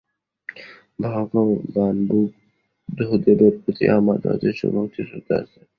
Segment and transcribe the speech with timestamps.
[1.03, 5.59] ভগবান বুদ্ধদেবের প্রতি আমার যথেষ্ট ভক্তি ও শ্রদ্ধা আছে।